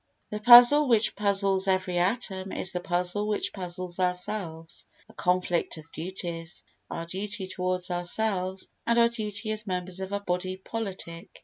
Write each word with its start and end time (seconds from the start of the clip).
The 0.31 0.39
puzzle 0.39 0.87
which 0.87 1.15
puzzles 1.15 1.67
every 1.67 1.99
atom 1.99 2.51
is 2.51 2.71
the 2.73 2.79
puzzle 2.79 3.27
which 3.27 3.53
puzzles 3.53 3.99
ourselves—a 3.99 5.13
conflict 5.13 5.77
of 5.77 5.91
duties—our 5.91 7.05
duty 7.05 7.47
towards 7.47 7.91
ourselves, 7.91 8.67
and 8.87 8.97
our 8.97 9.09
duty 9.09 9.51
as 9.51 9.67
members 9.67 9.99
of 9.99 10.11
a 10.11 10.19
body 10.19 10.57
politic. 10.57 11.39